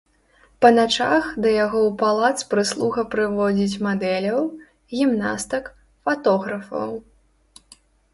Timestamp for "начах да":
0.77-1.49